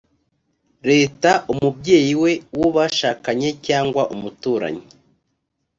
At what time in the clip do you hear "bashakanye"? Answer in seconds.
2.77-3.49